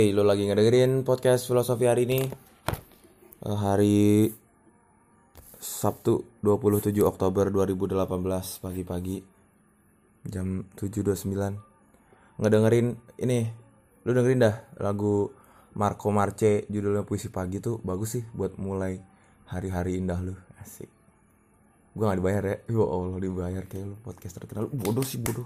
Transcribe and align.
Hey, 0.00 0.16
lo 0.16 0.24
lagi 0.24 0.48
ngedengerin 0.48 1.04
podcast 1.04 1.44
filosofi 1.44 1.84
hari 1.84 2.08
ini. 2.08 2.24
Eh, 3.44 3.52
Hari 3.52 4.32
Sabtu 5.60 6.40
27 6.40 7.04
Oktober 7.04 7.52
2018 7.52 8.08
pagi-pagi 8.64 9.20
Jam 10.24 10.64
7.29 10.72 12.40
Ngedengerin 12.40 12.96
ini 13.20 13.44
Lu 14.08 14.16
dengerin 14.16 14.40
dah 14.40 14.72
lagu 14.80 15.36
Marco 15.76 16.08
Marce 16.08 16.64
judulnya 16.72 17.04
Puisi 17.04 17.28
Pagi 17.28 17.60
tuh 17.60 17.76
bagus 17.84 18.16
sih 18.16 18.24
buat 18.32 18.56
mulai 18.56 18.96
hari-hari 19.52 20.00
indah 20.00 20.16
lu. 20.24 20.32
Asik. 20.64 20.88
Gue 21.92 22.08
gak 22.08 22.16
dibayar 22.16 22.42
ya. 22.48 22.56
Ya 22.72 22.84
Allah 22.88 23.20
dibayar 23.20 23.68
kayak 23.68 23.84
lu 23.84 24.00
podcast 24.00 24.40
terkenal. 24.40 24.64
Bodoh 24.72 25.04
sih 25.04 25.20
bodoh. 25.20 25.44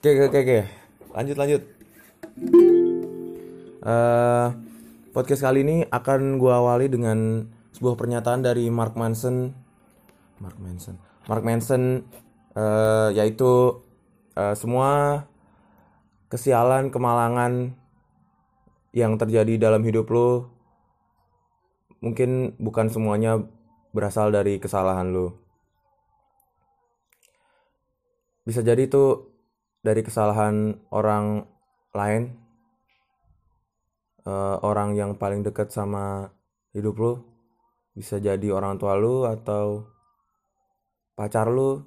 Oke 0.00 0.16
oke 0.16 0.32
oke. 0.32 0.60
Lanjut 1.12 1.36
lanjut 1.36 1.62
Eh, 3.78 4.48
podcast 5.14 5.46
kali 5.46 5.62
ini 5.62 5.76
akan 5.86 6.42
gua 6.42 6.58
awali 6.58 6.90
dengan 6.90 7.46
sebuah 7.70 7.94
pernyataan 7.94 8.42
dari 8.42 8.66
Mark 8.74 8.98
Manson. 8.98 9.54
Mark 10.42 10.58
Manson. 10.58 10.98
Mark 11.30 11.46
Manson 11.46 12.02
eh, 12.58 13.08
yaitu 13.14 13.78
eh, 14.34 14.58
semua 14.58 15.22
kesialan, 16.26 16.90
kemalangan 16.90 17.78
yang 18.90 19.14
terjadi 19.14 19.70
dalam 19.70 19.86
hidup 19.86 20.10
lo 20.10 20.50
mungkin 22.02 22.58
bukan 22.58 22.90
semuanya 22.90 23.46
berasal 23.94 24.34
dari 24.34 24.58
kesalahan 24.58 25.14
lo. 25.14 25.38
Bisa 28.42 28.58
jadi 28.58 28.90
itu 28.90 29.30
dari 29.86 30.02
kesalahan 30.02 30.82
orang 30.90 31.46
lain 31.94 32.47
eh, 34.28 34.56
orang 34.60 34.92
yang 34.92 35.16
paling 35.16 35.40
dekat 35.40 35.72
sama 35.72 36.28
hidup 36.76 36.94
lu? 37.00 37.12
Bisa 37.96 38.20
jadi 38.20 38.52
orang 38.52 38.76
tua 38.76 38.94
lu 39.00 39.24
atau 39.24 39.88
pacar 41.16 41.48
lu? 41.48 41.80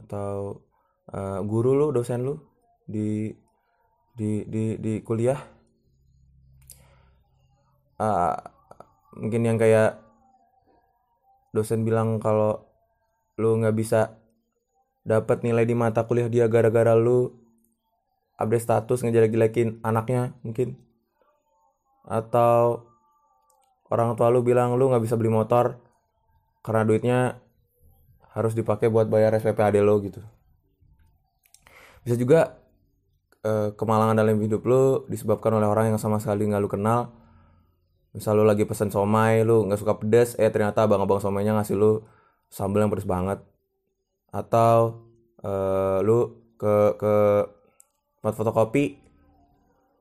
Atau 0.00 0.64
eh, 1.12 1.40
guru 1.44 1.76
lu 1.76 1.86
dosen 1.92 2.24
lu 2.24 2.34
di 2.88 3.28
di 4.16 4.48
di 4.48 4.80
di 4.80 4.92
kuliah? 5.04 5.38
Ah, 7.98 8.38
mungkin 9.18 9.42
yang 9.42 9.58
kayak 9.58 9.98
dosen 11.52 11.82
bilang 11.82 12.22
kalau 12.22 12.68
lu 13.38 13.58
nggak 13.58 13.74
bisa 13.74 14.18
dapat 15.02 15.42
nilai 15.42 15.64
di 15.66 15.74
mata 15.74 16.04
kuliah 16.04 16.30
dia 16.30 16.46
gara-gara 16.46 16.94
lu 16.94 17.32
update 18.38 18.62
status 18.62 19.02
ngejelek-jelekin 19.02 19.82
anaknya 19.82 20.36
mungkin 20.46 20.78
atau 22.08 22.88
orang 23.92 24.16
tua 24.16 24.32
lu 24.32 24.40
bilang 24.40 24.80
lu 24.80 24.88
nggak 24.88 25.04
bisa 25.04 25.20
beli 25.20 25.28
motor 25.28 25.76
karena 26.64 26.82
duitnya 26.88 27.18
harus 28.32 28.56
dipakai 28.56 28.88
buat 28.88 29.08
bayar 29.12 29.36
SPP 29.36 29.60
lo 29.84 30.00
gitu. 30.00 30.24
Bisa 32.04 32.16
juga 32.16 32.56
eh, 33.44 33.76
kemalangan 33.76 34.16
dalam 34.16 34.40
hidup 34.40 34.64
lu 34.64 35.04
disebabkan 35.12 35.52
oleh 35.60 35.68
orang 35.68 35.92
yang 35.92 36.00
sama 36.00 36.16
sekali 36.16 36.48
nggak 36.48 36.62
lu 36.64 36.70
kenal. 36.72 37.12
Misal 38.16 38.40
lu 38.40 38.44
lagi 38.48 38.64
pesen 38.64 38.88
somai 38.88 39.44
lu 39.44 39.68
nggak 39.68 39.80
suka 39.80 39.94
pedas 40.00 40.32
eh 40.40 40.48
ternyata 40.48 40.88
abang-abang 40.88 41.20
somainya 41.20 41.52
ngasih 41.60 41.76
lu 41.76 41.92
sambal 42.48 42.84
yang 42.84 42.90
pedes 42.92 43.08
banget. 43.08 43.40
Atau 44.32 45.04
eh, 45.44 45.98
lu 46.04 46.36
ke 46.58 46.98
ke 47.00 47.14
tempat 48.18 48.34
fotokopi 48.34 49.07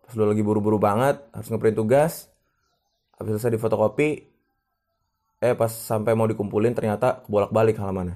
pas 0.08 0.16
lu 0.16 0.24
lagi 0.24 0.40
buru-buru 0.40 0.80
banget 0.80 1.20
harus 1.36 1.52
ngeprint 1.52 1.76
tugas. 1.76 2.32
Habis 3.20 3.36
selesai 3.36 3.52
di 3.52 3.60
fotokopi 3.60 4.10
eh 5.44 5.54
pas 5.54 5.68
sampai 5.68 6.16
mau 6.16 6.26
dikumpulin 6.32 6.72
ternyata 6.72 7.28
kebolak-balik 7.28 7.76
halamannya. 7.76 8.16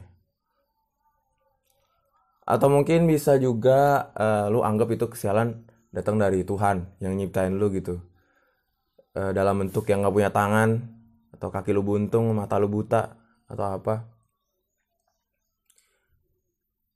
Atau 2.48 2.72
mungkin 2.72 3.12
bisa 3.12 3.36
juga 3.36 4.10
eh, 4.16 4.48
lu 4.48 4.64
anggap 4.64 4.88
itu 4.96 5.12
kesialan 5.12 5.68
datang 5.92 6.16
dari 6.16 6.48
Tuhan 6.48 7.04
yang 7.04 7.20
nyiptain 7.20 7.60
lu 7.60 7.68
gitu. 7.76 8.00
Eh, 9.12 9.36
dalam 9.36 9.60
bentuk 9.68 9.84
yang 9.92 10.08
nggak 10.08 10.16
punya 10.16 10.32
tangan 10.32 10.80
atau 11.36 11.52
kaki 11.52 11.76
lu 11.76 11.84
buntung 11.84 12.32
mata 12.32 12.56
lu 12.56 12.72
buta 12.72 13.20
atau 13.52 13.66
apa. 13.68 14.08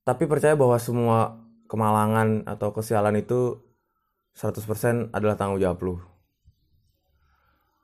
Tapi 0.07 0.23
percaya 0.23 0.55
bahwa 0.55 0.79
semua 0.79 1.43
kemalangan 1.67 2.47
atau 2.47 2.71
kesialan 2.71 3.19
itu 3.19 3.64
100% 4.35 5.15
adalah 5.15 5.39
tanggung 5.39 5.63
jawab 5.63 5.79
lu. 5.79 5.95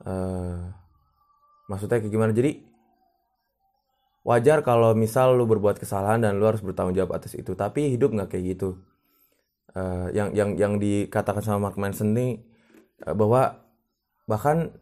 Eh, 0.03 0.61
maksudnya 1.71 2.03
kayak 2.03 2.11
gimana? 2.11 2.35
Jadi 2.35 2.59
wajar 4.27 4.61
kalau 4.61 4.91
misal 4.93 5.33
lu 5.33 5.47
berbuat 5.47 5.79
kesalahan 5.79 6.21
dan 6.21 6.37
lu 6.37 6.45
harus 6.45 6.59
bertanggung 6.59 6.93
jawab 6.93 7.15
atas 7.15 7.39
itu. 7.39 7.55
Tapi 7.55 7.95
hidup 7.95 8.11
nggak 8.11 8.35
kayak 8.35 8.59
gitu. 8.59 8.83
Eh, 9.71 10.07
yang 10.11 10.35
yang 10.35 10.59
yang 10.59 10.73
dikatakan 10.83 11.39
sama 11.39 11.71
Mark 11.71 11.79
Manson 11.79 12.11
nih 12.11 12.43
eh, 13.07 13.15
bahwa 13.15 13.63
bahkan 14.27 14.75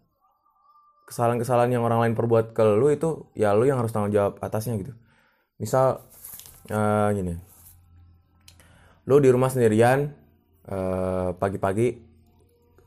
kesalahan-kesalahan 1.05 1.69
yang 1.73 1.85
orang 1.85 2.01
lain 2.01 2.13
perbuat 2.17 2.57
ke 2.57 2.61
lu 2.77 2.89
itu 2.89 3.29
ya 3.37 3.53
lu 3.53 3.69
yang 3.69 3.77
harus 3.77 3.93
tanggung 3.93 4.09
jawab 4.09 4.41
atasnya 4.41 4.73
gitu. 4.81 4.97
Misal 5.61 6.01
eh, 6.73 7.09
gini, 7.13 7.37
lu 9.05 9.21
di 9.21 9.29
rumah 9.29 9.53
sendirian 9.53 10.18
eh, 10.69 11.29
pagi-pagi 11.41 11.87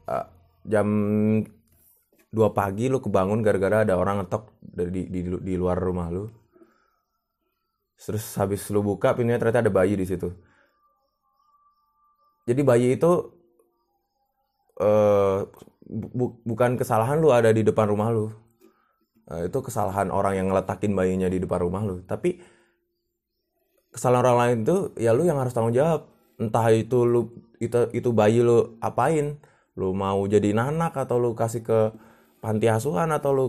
eh, 0.09 0.25
jam 0.66 0.88
2 2.32 2.48
pagi 2.59 2.88
lu 2.93 2.98
kebangun 3.04 3.41
gara-gara 3.47 3.84
ada 3.84 3.94
orang 4.03 4.25
ngetok 4.25 4.43
dari 4.60 4.91
di, 4.97 5.03
di, 5.12 5.20
di 5.48 5.54
luar 5.60 5.76
rumah 5.76 6.09
lu. 6.15 6.25
Terus 8.04 8.25
habis 8.41 8.62
lu 8.75 8.81
buka 8.88 9.09
pintunya 9.16 9.41
ternyata 9.41 9.60
ada 9.65 9.72
bayi 9.78 9.94
di 10.00 10.04
situ. 10.10 10.28
Jadi 12.47 12.60
bayi 12.66 12.98
itu 12.98 13.10
eh 14.81 15.38
bu- 16.00 16.12
bu- 16.19 16.37
bukan 16.49 16.70
kesalahan 16.81 17.19
lu 17.20 17.28
ada 17.32 17.50
di 17.53 17.62
depan 17.64 17.87
rumah 17.93 18.09
lu. 18.12 18.26
Eh, 19.32 19.47
itu 19.49 19.59
kesalahan 19.62 20.10
orang 20.10 20.34
yang 20.38 20.47
ngeletakin 20.50 20.93
bayinya 20.99 21.28
di 21.31 21.38
depan 21.43 21.59
rumah 21.62 21.82
lu. 21.87 21.97
Tapi 22.04 22.43
kesalahan 23.93 24.25
orang 24.25 24.38
lain 24.41 24.56
itu 24.64 24.76
ya 25.00 25.10
lu 25.16 25.22
yang 25.28 25.38
harus 25.41 25.53
tanggung 25.54 25.75
jawab. 25.76 26.09
Entah 26.41 26.66
itu 26.72 27.04
lu 27.06 27.28
itu 27.62 27.78
itu 27.99 28.11
bayi 28.11 28.43
lu 28.43 28.77
apain? 28.83 29.39
Lu 29.78 29.95
mau 29.97 30.21
jadi 30.28 30.53
anak 30.53 30.93
atau 31.03 31.17
lu 31.23 31.31
kasih 31.39 31.62
ke 31.65 31.78
panti 32.43 32.67
asuhan 32.69 33.09
atau 33.15 33.31
lu 33.39 33.47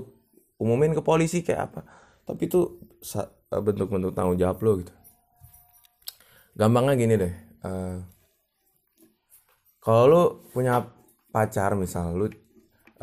umumin 0.61 0.93
ke 0.97 1.01
polisi 1.03 1.41
kayak 1.45 1.61
apa? 1.73 1.81
Tapi 2.27 2.41
itu 2.47 2.59
sa- 3.03 3.29
bentuk-bentuk 3.51 4.13
tanggung 4.17 4.39
jawab 4.39 4.57
lu 4.65 4.71
gitu. 4.85 4.93
Gampangnya 6.59 6.93
gini 6.97 7.15
deh. 7.17 7.33
eh, 7.65 7.97
kalau 9.83 10.05
lu 10.09 10.23
punya 10.53 10.75
pacar 11.33 11.75
misal 11.77 12.15
lu 12.19 12.25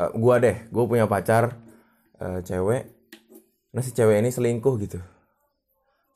eh, 0.01 0.11
gua 0.17 0.35
deh, 0.43 0.57
gua 0.73 0.83
punya 0.91 1.05
pacar 1.13 1.43
eh, 2.23 2.39
cewek. 2.47 2.83
Nah 3.75 3.83
si 3.85 3.91
cewek 3.97 4.17
ini 4.23 4.29
selingkuh 4.33 4.75
gitu. 4.83 4.99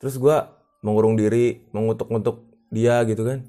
Terus 0.00 0.16
gua 0.20 0.56
mengurung 0.84 1.16
diri, 1.16 1.64
mengutuk-ngutuk 1.72 2.44
dia 2.72 3.00
gitu 3.08 3.24
kan. 3.24 3.40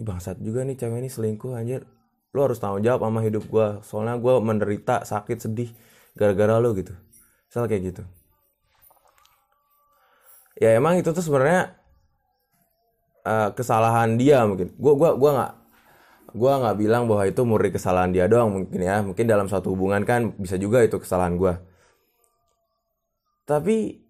Ini 0.00 0.08
bangsat 0.08 0.40
juga 0.40 0.64
nih 0.64 0.80
cewek 0.80 1.04
ini 1.04 1.12
selingkuh 1.12 1.52
anjir. 1.52 1.84
Lu 2.32 2.40
harus 2.40 2.56
tanggung 2.56 2.80
jawab 2.80 3.04
sama 3.04 3.20
hidup 3.20 3.44
gua. 3.52 3.84
Soalnya 3.84 4.16
gua 4.16 4.40
menderita, 4.40 5.04
sakit, 5.04 5.44
sedih 5.44 5.68
gara-gara 6.16 6.56
lu 6.56 6.72
gitu. 6.72 6.96
Misal 7.44 7.68
kayak 7.68 7.82
gitu. 7.92 8.02
Ya 10.56 10.72
emang 10.72 10.96
itu 10.96 11.12
tuh 11.12 11.20
sebenarnya 11.20 11.76
eh, 13.28 13.48
kesalahan 13.52 14.16
dia 14.16 14.40
mungkin. 14.48 14.72
Gua 14.80 14.96
gua 14.96 15.10
gua 15.20 15.30
nggak 15.36 15.52
gua 16.32 16.52
nggak 16.64 16.76
bilang 16.80 17.04
bahwa 17.04 17.24
itu 17.28 17.44
murni 17.44 17.68
kesalahan 17.68 18.08
dia 18.08 18.24
doang 18.24 18.56
mungkin 18.56 18.80
ya. 18.80 19.04
Mungkin 19.04 19.28
dalam 19.28 19.52
suatu 19.52 19.68
hubungan 19.76 20.00
kan 20.08 20.32
bisa 20.40 20.56
juga 20.56 20.80
itu 20.80 20.96
kesalahan 20.96 21.36
gua. 21.36 21.60
Tapi 23.44 24.00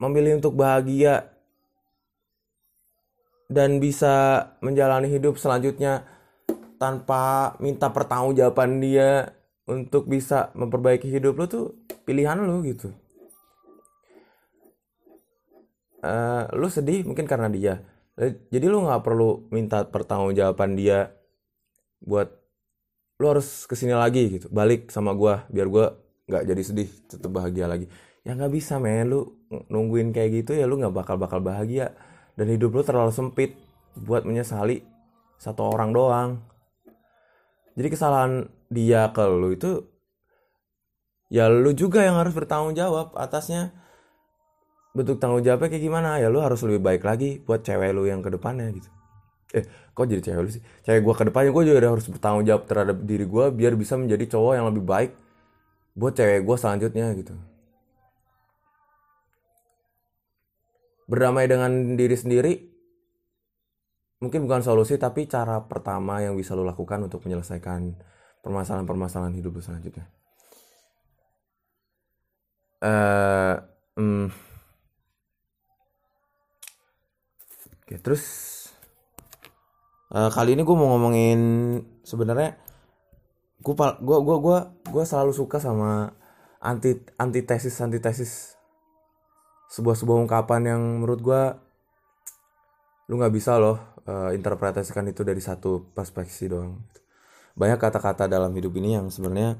memilih 0.00 0.40
untuk 0.40 0.56
bahagia 0.56 1.28
dan 3.50 3.82
bisa 3.82 4.46
menjalani 4.62 5.10
hidup 5.10 5.34
selanjutnya 5.34 6.06
tanpa 6.78 7.58
minta 7.58 7.90
pertanggungjawaban 7.90 8.78
dia 8.78 9.34
untuk 9.66 10.06
bisa 10.06 10.54
memperbaiki 10.54 11.10
hidup 11.10 11.34
lu 11.34 11.46
tuh 11.50 11.66
pilihan 12.06 12.38
lu 12.38 12.62
gitu. 12.62 12.94
Eh, 16.00 16.44
lu 16.56 16.70
sedih 16.70 17.04
mungkin 17.04 17.26
karena 17.26 17.50
dia. 17.50 17.82
Jadi 18.16 18.66
lu 18.70 18.86
nggak 18.86 19.02
perlu 19.02 19.50
minta 19.50 19.84
pertanggungjawaban 19.84 20.78
dia 20.78 21.10
buat 22.00 22.30
lu 23.20 23.26
harus 23.28 23.68
ke 23.68 23.76
sini 23.76 23.92
lagi 23.92 24.40
gitu, 24.40 24.48
balik 24.48 24.88
sama 24.88 25.12
gua 25.12 25.44
biar 25.52 25.68
gua 25.68 25.92
nggak 26.24 26.44
jadi 26.48 26.62
sedih, 26.64 26.88
tetap 27.04 27.28
bahagia 27.28 27.68
lagi. 27.68 27.84
Ya 28.24 28.32
nggak 28.32 28.52
bisa 28.52 28.80
men, 28.80 29.12
lu 29.12 29.36
nungguin 29.68 30.16
kayak 30.16 30.44
gitu 30.44 30.56
ya 30.56 30.64
lu 30.64 30.80
nggak 30.80 30.94
bakal 30.96 31.20
bakal 31.20 31.44
bahagia 31.44 31.92
dan 32.40 32.48
hidup 32.48 32.72
lu 32.72 32.80
terlalu 32.80 33.12
sempit 33.12 33.52
buat 34.00 34.24
menyesali 34.24 34.80
satu 35.36 35.76
orang 35.76 35.92
doang. 35.92 36.40
Jadi 37.76 37.88
kesalahan 37.92 38.48
dia 38.72 39.12
ke 39.12 39.20
lu 39.28 39.52
itu 39.52 39.84
ya 41.28 41.52
lu 41.52 41.76
juga 41.76 42.00
yang 42.00 42.16
harus 42.16 42.32
bertanggung 42.32 42.72
jawab 42.72 43.12
atasnya. 43.12 43.76
Bentuk 44.96 45.20
tanggung 45.20 45.44
jawabnya 45.44 45.68
kayak 45.68 45.84
gimana? 45.84 46.16
Ya 46.16 46.32
lu 46.32 46.40
harus 46.40 46.64
lebih 46.64 46.80
baik 46.80 47.04
lagi 47.04 47.44
buat 47.44 47.60
cewek 47.60 47.92
lu 47.92 48.08
yang 48.08 48.24
ke 48.24 48.32
depannya 48.32 48.72
gitu. 48.72 48.88
Eh 49.52 49.68
kok 49.92 50.08
jadi 50.08 50.24
cewek 50.24 50.40
lu 50.40 50.48
sih? 50.48 50.64
Cewek 50.88 51.04
gue 51.04 51.14
ke 51.20 51.24
depannya 51.28 51.52
gue 51.52 51.62
juga 51.68 51.92
harus 51.92 52.08
bertanggung 52.08 52.48
jawab 52.48 52.64
terhadap 52.64 52.96
diri 53.04 53.28
gue 53.28 53.44
biar 53.52 53.76
bisa 53.76 54.00
menjadi 54.00 54.32
cowok 54.32 54.52
yang 54.56 54.66
lebih 54.72 54.82
baik 54.88 55.12
buat 55.92 56.16
cewek 56.16 56.40
gue 56.40 56.56
selanjutnya 56.56 57.12
gitu 57.20 57.36
berdamai 61.10 61.50
dengan 61.50 61.98
diri 61.98 62.14
sendiri 62.14 62.52
mungkin 64.22 64.46
bukan 64.46 64.62
solusi 64.62 65.00
tapi 65.00 65.26
cara 65.26 65.64
pertama 65.66 66.22
yang 66.22 66.36
bisa 66.36 66.54
lo 66.54 66.62
lakukan 66.62 67.02
untuk 67.02 67.24
menyelesaikan 67.26 67.98
permasalahan-permasalahan 68.44 69.34
hidup 69.36 69.58
lo 69.58 69.62
selanjutnya. 69.64 70.06
Uh, 72.80 73.56
hmm. 73.96 74.28
Oke, 77.84 77.96
terus 78.00 78.24
uh, 80.12 80.30
kali 80.30 80.54
ini 80.54 80.62
gue 80.62 80.76
mau 80.76 80.94
ngomongin 80.96 81.40
sebenarnya 82.04 82.56
gue 83.60 83.74
gue 83.76 84.18
gue 84.24 84.36
gue 84.40 84.58
gue 84.88 85.04
selalu 85.04 85.32
suka 85.36 85.60
sama 85.60 86.16
anti 86.60 86.96
antitesis 87.20 87.76
antitesis 87.84 88.59
sebuah 89.70 89.94
sebuah 89.94 90.18
ungkapan 90.26 90.74
yang 90.74 90.82
menurut 91.00 91.20
gue 91.22 91.42
lu 93.10 93.18
nggak 93.18 93.34
bisa 93.34 93.58
loh 93.58 94.02
uh, 94.06 94.34
interpretasikan 94.34 95.06
itu 95.06 95.22
dari 95.22 95.38
satu 95.38 95.94
perspektif 95.94 96.50
doang 96.50 96.82
banyak 97.54 97.78
kata-kata 97.78 98.26
dalam 98.26 98.50
hidup 98.54 98.74
ini 98.78 98.98
yang 98.98 99.06
sebenarnya 99.10 99.58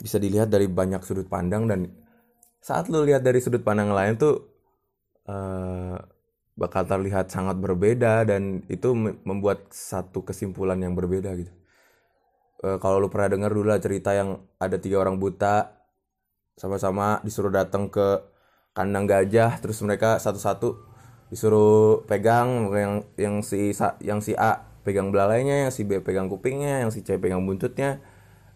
bisa 0.00 0.16
dilihat 0.16 0.48
dari 0.48 0.64
banyak 0.68 1.04
sudut 1.04 1.28
pandang 1.28 1.68
dan 1.68 1.84
saat 2.60 2.88
lu 2.88 3.04
lihat 3.04 3.20
dari 3.20 3.40
sudut 3.40 3.60
pandang 3.60 3.92
lain 3.92 4.16
tuh 4.16 4.36
uh, 5.28 5.96
bakal 6.56 6.84
terlihat 6.84 7.32
sangat 7.32 7.56
berbeda 7.56 8.28
dan 8.28 8.64
itu 8.68 8.92
membuat 9.24 9.72
satu 9.72 10.20
kesimpulan 10.24 10.76
yang 10.76 10.92
berbeda 10.92 11.32
gitu. 11.36 11.52
Uh, 12.60 12.76
kalau 12.76 13.00
lu 13.00 13.08
pernah 13.08 13.32
dengar 13.32 13.52
dulu 13.52 13.72
lah 13.72 13.80
cerita 13.80 14.12
yang 14.12 14.36
ada 14.60 14.76
tiga 14.76 15.00
orang 15.00 15.16
buta 15.16 15.72
sama-sama 16.60 17.24
disuruh 17.24 17.48
datang 17.48 17.88
ke 17.88 18.20
kandang 18.72 19.10
gajah 19.10 19.58
terus 19.58 19.82
mereka 19.82 20.16
satu-satu 20.22 20.78
disuruh 21.30 22.02
pegang 22.06 22.70
yang 22.74 22.94
yang 23.14 23.36
si 23.42 23.70
yang 24.02 24.18
si 24.22 24.34
A 24.34 24.66
pegang 24.82 25.14
belalainya 25.14 25.66
yang 25.68 25.72
si 25.74 25.86
B 25.86 26.02
pegang 26.02 26.26
kupingnya 26.26 26.82
yang 26.86 26.90
si 26.90 27.06
C 27.06 27.18
pegang 27.18 27.46
buntutnya 27.46 28.02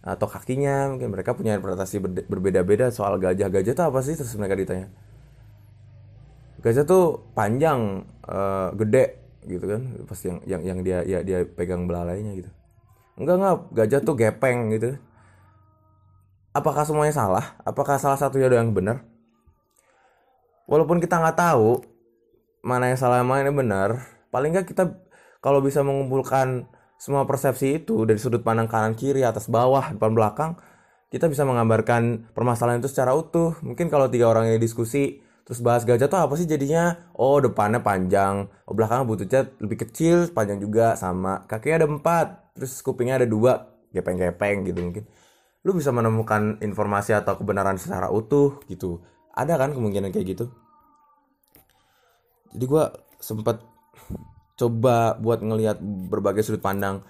atau 0.04 0.28
kakinya. 0.28 0.92
Mungkin 0.92 1.08
mereka 1.08 1.32
punya 1.32 1.56
interpretasi 1.56 1.98
berbeda-beda 2.28 2.92
soal 2.92 3.16
gajah-gajah 3.16 3.72
itu 3.72 3.82
apa 3.82 3.98
sih? 4.04 4.14
Terus 4.14 4.36
mereka 4.36 4.54
ditanya. 4.54 4.92
Gajah 6.60 6.84
tuh 6.84 7.24
panjang 7.32 8.04
uh, 8.28 8.68
gede 8.76 9.24
gitu 9.48 9.64
kan. 9.64 9.82
Pasti 10.04 10.28
yang 10.28 10.38
yang 10.44 10.62
yang 10.62 10.78
dia 10.84 10.98
ya 11.08 11.18
dia 11.24 11.48
pegang 11.48 11.88
belalainya 11.88 12.36
gitu. 12.36 12.50
Enggak 13.16 13.36
enggak. 13.40 13.56
Gajah 13.72 14.00
tuh 14.04 14.14
gepeng 14.14 14.58
gitu. 14.76 15.00
Apakah 16.54 16.86
semuanya 16.86 17.16
salah? 17.16 17.56
Apakah 17.66 17.98
salah 17.98 18.20
satunya 18.20 18.46
ada 18.46 18.60
yang 18.60 18.70
benar? 18.76 19.02
Walaupun 20.64 21.00
kita 21.00 21.20
nggak 21.20 21.36
tahu 21.36 21.84
mana 22.64 22.88
yang 22.88 22.98
salah 23.00 23.20
mana 23.20 23.44
yang 23.44 23.56
benar, 23.56 24.00
paling 24.32 24.56
nggak 24.56 24.68
kita 24.72 24.96
kalau 25.44 25.60
bisa 25.60 25.84
mengumpulkan 25.84 26.64
semua 26.96 27.28
persepsi 27.28 27.84
itu 27.84 28.08
dari 28.08 28.16
sudut 28.16 28.40
pandang 28.40 28.64
kanan 28.64 28.96
kiri 28.96 29.20
atas 29.20 29.52
bawah 29.52 29.92
depan 29.92 30.16
belakang 30.16 30.56
kita 31.14 31.30
bisa 31.30 31.46
menggambarkan 31.46 32.32
permasalahan 32.34 32.82
itu 32.82 32.90
secara 32.90 33.14
utuh. 33.14 33.54
Mungkin 33.62 33.86
kalau 33.86 34.10
tiga 34.10 34.26
orang 34.26 34.50
ini 34.50 34.58
diskusi 34.58 35.22
terus 35.46 35.62
bahas 35.62 35.86
gajah 35.86 36.10
tuh 36.10 36.18
apa 36.18 36.34
sih 36.34 36.42
jadinya? 36.42 37.12
Oh 37.14 37.38
depannya 37.38 37.78
panjang 37.78 38.50
oh 38.66 38.74
belakangnya 38.74 39.06
butuhnya 39.06 39.40
lebih 39.62 39.86
kecil 39.86 40.32
panjang 40.34 40.58
juga 40.58 40.98
sama. 40.98 41.46
Kakinya 41.46 41.84
ada 41.84 41.88
empat 41.92 42.26
terus 42.58 42.82
kupingnya 42.82 43.22
ada 43.22 43.28
dua 43.30 43.62
gepeng-gepeng 43.94 44.66
gitu 44.66 44.82
mungkin. 44.82 45.04
Lu 45.62 45.70
bisa 45.76 45.94
menemukan 45.94 46.58
informasi 46.58 47.14
atau 47.14 47.38
kebenaran 47.38 47.78
secara 47.78 48.10
utuh 48.10 48.58
gitu 48.66 48.98
ada 49.34 49.58
kan 49.58 49.74
kemungkinan 49.74 50.14
kayak 50.14 50.38
gitu? 50.38 50.46
Jadi 52.54 52.64
gue 52.70 52.84
sempat 53.18 53.58
coba 54.54 55.18
buat 55.18 55.42
ngelihat 55.42 55.82
berbagai 55.82 56.46
sudut 56.46 56.62
pandang 56.62 57.02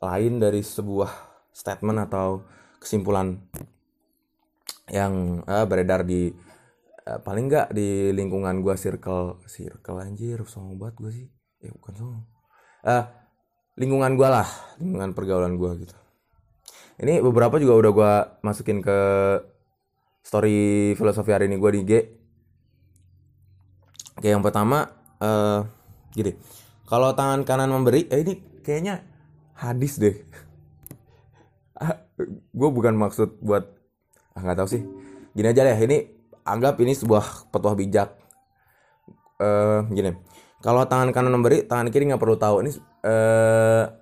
lain 0.00 0.40
dari 0.40 0.64
sebuah 0.64 1.12
statement 1.52 2.08
atau 2.08 2.48
kesimpulan 2.80 3.36
yang 4.88 5.44
uh, 5.44 5.68
beredar 5.68 6.08
di 6.08 6.32
uh, 7.04 7.20
paling 7.20 7.52
nggak 7.52 7.76
di 7.76 8.16
lingkungan 8.16 8.64
gue 8.64 8.72
circle 8.80 9.44
circle 9.44 10.00
anjir 10.00 10.40
sama 10.48 10.72
buat 10.72 10.96
gue 10.96 11.12
sih. 11.12 11.26
Eh 11.60 11.68
bukan 11.74 11.92
sama 11.92 12.16
uh, 12.88 13.04
lingkungan 13.76 14.16
gue 14.16 14.28
lah 14.28 14.48
lingkungan 14.80 15.12
pergaulan 15.12 15.60
gue 15.60 15.84
gitu. 15.84 15.96
Ini 16.98 17.20
beberapa 17.20 17.60
juga 17.60 17.74
udah 17.78 17.92
gue 17.92 18.12
masukin 18.42 18.80
ke 18.80 18.98
story 20.28 20.92
filosofi 20.92 21.32
hari 21.32 21.48
ini 21.48 21.56
gue 21.56 21.70
di 21.72 21.80
IG 21.88 21.92
oke 24.20 24.28
yang 24.28 24.44
pertama 24.44 24.84
uh, 25.24 25.64
gini. 26.12 26.36
Kalau 26.84 27.16
tangan 27.16 27.48
kanan 27.48 27.72
memberi 27.72 28.04
eh 28.12 28.20
ini 28.20 28.60
kayaknya 28.60 29.00
hadis 29.56 29.96
deh. 29.96 30.12
Ah, 31.78 31.94
gue 32.18 32.70
bukan 32.74 32.90
maksud 32.98 33.38
buat 33.38 33.62
ah 34.34 34.42
nggak 34.42 34.58
tahu 34.58 34.66
sih. 34.66 34.82
Gini 35.30 35.46
aja 35.46 35.62
deh 35.62 35.78
ini 35.78 36.10
anggap 36.42 36.74
ini 36.82 36.90
sebuah 36.90 37.54
petuah 37.54 37.78
bijak. 37.78 38.18
Uh, 39.38 39.86
gini. 39.94 40.18
Kalau 40.58 40.82
tangan 40.90 41.14
kanan 41.14 41.38
memberi 41.38 41.62
tangan 41.62 41.86
kiri 41.94 42.10
nggak 42.10 42.18
perlu 42.18 42.34
tahu. 42.34 42.66
Ini 42.66 42.74
uh, 43.06 43.94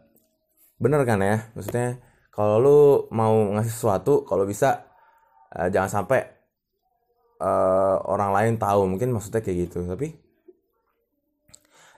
bener 0.81 1.05
kan 1.05 1.20
ya? 1.20 1.52
Maksudnya 1.52 2.00
kalau 2.32 2.56
lu 2.56 2.81
mau 3.12 3.36
ngasih 3.60 3.77
sesuatu 3.77 4.24
kalau 4.24 4.48
bisa 4.48 4.85
uh, 5.56 5.69
jangan 5.72 5.91
sampai 5.91 6.20
uh, 7.41 7.96
orang 8.05 8.31
lain 8.36 8.55
tahu 8.60 8.84
mungkin 8.84 9.13
maksudnya 9.17 9.41
kayak 9.41 9.69
gitu. 9.69 9.84
Tapi 9.89 10.13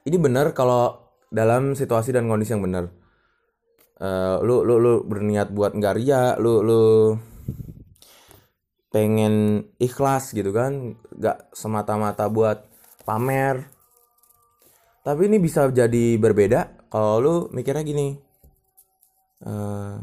ini 0.09 0.17
benar 0.17 0.55
kalau 0.55 1.11
dalam 1.29 1.75
situasi 1.75 2.15
dan 2.15 2.31
kondisi 2.31 2.55
yang 2.55 2.65
benar. 2.65 2.89
Uh, 3.99 4.39
lu 4.47 4.63
lu 4.63 4.79
lu 4.79 4.95
berniat 5.03 5.51
buat 5.51 5.75
nggak 5.75 5.95
ria 5.99 6.39
lu 6.39 6.63
lu 6.63 7.19
pengen 8.95 9.67
ikhlas 9.83 10.31
gitu 10.31 10.55
kan 10.55 10.95
nggak 11.19 11.51
semata-mata 11.51 12.31
buat 12.31 12.63
pamer. 13.03 13.67
Tapi 15.03 15.27
ini 15.27 15.43
bisa 15.43 15.67
jadi 15.73 16.15
berbeda 16.15 16.89
kalau 16.93 17.15
lu 17.19 17.35
mikirnya 17.51 17.83
gini. 17.83 18.15
Uh, 19.39 20.03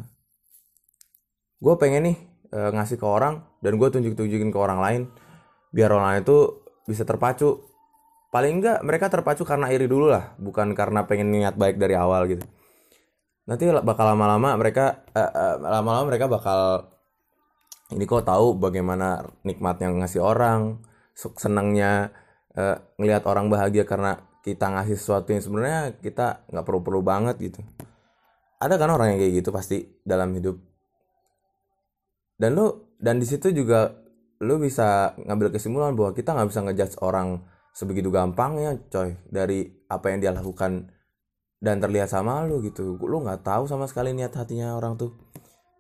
gue 1.60 1.76
pengen 1.76 2.08
nih 2.08 2.18
uh, 2.52 2.72
ngasih 2.74 2.98
ke 3.00 3.06
orang 3.08 3.46
dan 3.62 3.78
gue 3.78 3.90
tunjuk-tunjukin 3.90 4.50
ke 4.52 4.60
orang 4.60 4.80
lain 4.82 5.02
biar 5.75 5.92
orang 5.92 6.18
lain 6.18 6.22
itu 6.24 6.40
bisa 6.86 7.04
terpacu. 7.04 7.66
Paling 8.30 8.60
enggak 8.60 8.80
mereka 8.84 9.08
terpacu 9.08 9.48
karena 9.48 9.72
iri 9.72 9.88
dulu 9.88 10.12
lah 10.12 10.36
bukan 10.36 10.75
karena 10.75 11.08
pengen 11.08 11.32
niat 11.32 11.56
baik 11.56 11.80
dari 11.80 11.96
awal 11.96 12.28
gitu. 12.28 12.44
Nanti 13.48 13.70
bakal 13.70 14.16
lama-lama 14.16 14.58
mereka 14.60 15.06
uh, 15.16 15.22
uh, 15.22 15.56
lama-lama 15.62 16.06
mereka 16.10 16.25
bakal 16.28 16.92
ini 17.94 18.04
kok 18.10 18.25
tahu 18.25 18.58
bagaimana 18.58 19.22
nikmatnya 19.46 19.94
ngasih 19.94 20.20
orang 20.20 20.82
senangnya 21.16 22.12
uh, 22.58 22.75
ngelihat 22.98 23.24
orang 23.30 23.48
bahagia 23.48 23.86
karena 23.86 24.20
kita 24.42 24.74
ngasih 24.74 24.98
sesuatu 24.98 25.34
yang 25.34 25.42
sebenarnya 25.42 25.82
kita 26.02 26.46
nggak 26.50 26.66
perlu-perlu 26.66 27.02
banget 27.02 27.36
gitu. 27.40 27.62
Ada 28.58 28.78
kan 28.82 28.90
orang 28.90 29.16
yang 29.16 29.20
kayak 29.22 29.34
gitu 29.42 29.50
pasti 29.54 29.78
dalam 30.02 30.34
hidup 30.34 30.75
dan 32.36 32.56
lu 32.56 32.96
dan 33.00 33.20
di 33.20 33.27
situ 33.27 33.51
juga 33.56 33.96
lu 34.44 34.60
bisa 34.60 35.15
ngambil 35.15 35.56
kesimpulan 35.56 35.96
bahwa 35.96 36.12
kita 36.12 36.36
nggak 36.36 36.50
bisa 36.51 36.62
ngejudge 36.68 36.96
orang 37.00 37.39
sebegitu 37.72 38.12
gampangnya 38.12 38.75
coy 38.92 39.15
dari 39.27 39.68
apa 39.88 40.12
yang 40.12 40.20
dia 40.20 40.32
lakukan 40.36 40.92
dan 41.63 41.80
terlihat 41.80 42.12
sama 42.12 42.44
lu 42.44 42.60
gitu. 42.63 43.00
Lu 43.00 43.24
nggak 43.24 43.44
tahu 43.48 43.68
sama 43.68 43.88
sekali 43.88 44.12
niat 44.12 44.36
hatinya 44.36 44.75
orang 44.75 45.00
tuh. 45.00 45.15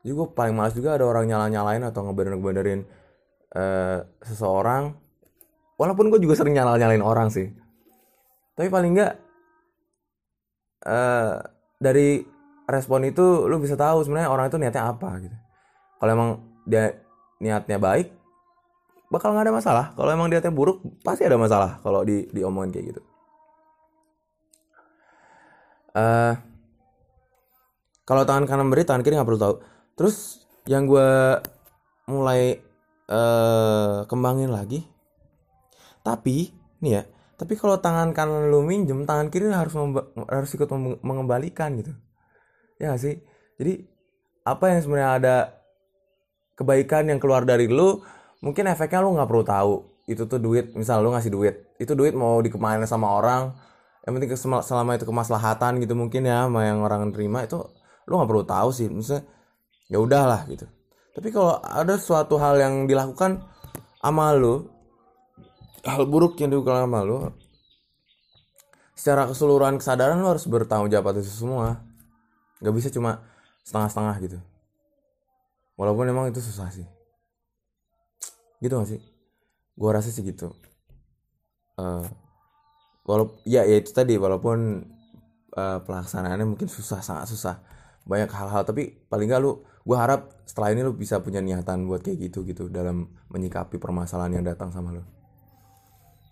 Juga 0.05 0.31
paling 0.31 0.55
males 0.55 0.75
juga 0.77 0.95
ada 0.95 1.03
orang 1.03 1.27
nyala 1.27 1.51
nyalain 1.51 1.83
atau 1.83 2.07
ngebenerin 2.07 2.37
ngebenerin 2.39 2.81
uh, 3.55 3.99
seseorang. 4.23 4.95
Walaupun 5.75 6.07
gue 6.07 6.19
juga 6.23 6.39
sering 6.39 6.55
nyala 6.55 6.79
nyalain 6.79 7.03
orang 7.03 7.27
sih. 7.27 7.51
Tapi 8.55 8.71
paling 8.71 8.95
nggak 8.95 9.13
uh, 10.87 11.43
dari 11.75 12.23
respon 12.65 13.03
itu 13.03 13.51
lu 13.51 13.59
bisa 13.59 13.75
tahu 13.75 14.07
sebenarnya 14.07 14.31
orang 14.31 14.47
itu 14.47 14.57
niatnya 14.57 14.89
apa 14.95 15.09
gitu 15.21 15.37
kalau 15.99 16.11
emang 16.11 16.29
dia 16.65 16.97
niatnya 17.39 17.77
baik 17.77 18.11
bakal 19.09 19.31
nggak 19.31 19.47
ada 19.47 19.53
masalah. 19.53 19.85
Kalau 19.93 20.09
emang 20.11 20.27
niatnya 20.27 20.51
buruk 20.51 20.81
pasti 21.05 21.23
ada 21.23 21.37
masalah 21.37 21.79
kalau 21.85 22.01
di 22.03 22.27
diomongin 22.33 22.73
kayak 22.73 22.85
gitu. 22.95 23.01
Uh, 25.95 26.35
kalau 28.03 28.27
tangan 28.27 28.43
kanan 28.43 28.67
beri 28.67 28.83
tangan 28.83 29.05
kiri 29.05 29.15
nggak 29.15 29.29
perlu 29.29 29.41
tahu. 29.41 29.55
Terus 29.95 30.43
yang 30.67 30.89
gue 30.89 31.39
mulai 32.09 32.59
uh, 33.09 34.05
kembangin 34.09 34.53
lagi 34.53 34.85
tapi 36.05 36.53
nih 36.85 37.01
ya 37.01 37.03
tapi 37.35 37.57
kalau 37.57 37.81
tangan 37.81 38.13
kanan 38.13 38.47
lu 38.47 38.61
minjem 38.61 39.03
tangan 39.03 39.27
kiri 39.27 39.51
harus 39.51 39.75
harus 40.31 40.49
ikut 40.55 40.69
mengembalikan 41.03 41.75
gitu. 41.75 41.91
Ya 42.79 42.95
gak 42.95 43.01
sih? 43.03 43.19
Jadi 43.59 43.83
apa 44.47 44.71
yang 44.71 44.79
sebenarnya 44.83 45.11
ada 45.19 45.35
kebaikan 46.55 47.11
yang 47.11 47.19
keluar 47.19 47.43
dari 47.43 47.67
lu 47.67 48.01
mungkin 48.39 48.67
efeknya 48.71 49.03
lu 49.03 49.13
nggak 49.15 49.29
perlu 49.29 49.45
tahu. 49.45 49.75
Itu 50.07 50.25
tuh 50.25 50.39
duit 50.39 50.73
misal 50.73 51.03
lu 51.03 51.11
ngasih 51.11 51.31
duit. 51.31 51.55
Itu 51.77 51.93
duit 51.93 52.15
mau 52.15 52.39
dikemarin 52.39 52.83
sama 52.87 53.11
orang. 53.11 53.53
Yang 54.07 54.11
penting 54.15 54.29
selama 54.63 54.91
itu 54.95 55.05
kemaslahatan 55.05 55.81
gitu 55.83 55.93
mungkin 55.97 56.25
ya 56.25 56.47
sama 56.47 56.65
yang 56.65 56.81
orang 56.81 57.11
terima 57.11 57.43
itu 57.43 57.59
lu 58.07 58.17
nggak 58.17 58.29
perlu 58.29 58.43
tahu 58.47 58.69
sih. 58.71 58.87
Misalnya 58.87 59.27
ya 59.91 59.97
udahlah 59.99 60.41
gitu. 60.49 60.65
Tapi 61.15 61.27
kalau 61.31 61.59
ada 61.63 61.95
suatu 61.95 62.35
hal 62.39 62.59
yang 62.59 62.87
dilakukan 62.87 63.43
sama 63.99 64.35
lu 64.35 64.67
hal 65.85 66.05
buruk 66.09 66.37
yang 66.41 66.53
dilakukan 66.53 66.85
sama 66.87 66.99
lu 67.01 67.17
secara 68.95 69.27
keseluruhan 69.27 69.81
kesadaran 69.81 70.21
lu 70.21 70.29
harus 70.29 70.45
bertanggung 70.47 70.89
jawab 70.93 71.13
atas 71.13 71.27
itu 71.27 71.43
semua. 71.45 71.81
Nggak 72.61 72.73
bisa 72.77 72.89
cuma 72.93 73.25
setengah-setengah 73.65 74.15
gitu 74.21 74.39
walaupun 75.79 76.07
emang 76.07 76.31
itu 76.31 76.39
susah 76.39 76.71
sih. 76.71 76.87
Gitu 78.59 78.73
gak 78.75 78.89
sih? 78.89 79.01
Gue 79.75 79.89
rasa 79.91 80.09
sih 80.11 80.23
gitu. 80.23 80.51
Uh, 81.75 82.07
walaupun 83.03 83.43
ya, 83.43 83.67
ya 83.67 83.75
itu 83.79 83.91
tadi 83.91 84.15
walaupun 84.15 84.87
uh, 85.55 85.79
pelaksanaannya 85.83 86.47
mungkin 86.47 86.71
susah 86.71 87.03
sangat 87.03 87.27
susah. 87.31 87.55
Banyak 88.07 88.31
hal-hal 88.31 88.63
tapi 88.63 89.05
paling 89.11 89.27
gak 89.27 89.43
lu 89.43 89.63
gue 89.85 89.97
harap 89.97 90.33
setelah 90.49 90.73
ini 90.73 90.81
lu 90.81 90.97
bisa 90.97 91.21
punya 91.21 91.43
niatan 91.45 91.85
buat 91.85 92.01
kayak 92.01 92.31
gitu 92.31 92.41
gitu 92.41 92.73
dalam 92.73 93.05
menyikapi 93.29 93.77
permasalahan 93.77 94.41
yang 94.41 94.45
datang 94.47 94.73
sama 94.73 94.95
lu. 94.95 95.03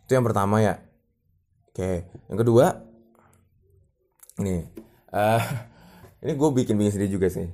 Itu 0.07 0.17
yang 0.17 0.25
pertama 0.25 0.63
ya. 0.63 0.81
Oke 1.73 2.09
yang 2.29 2.37
kedua 2.37 2.65
ini 4.41 4.65
uh, 5.13 5.43
ini 6.21 6.31
gue 6.33 6.49
bikin 6.63 6.79
bikin 6.79 6.93
sendiri 6.97 7.11
juga 7.11 7.27
sih. 7.29 7.49